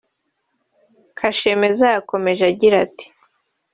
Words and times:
Kashemeza 1.17 1.85
yakomeje 1.95 2.43
agira 2.51 2.75
ati 2.85 3.05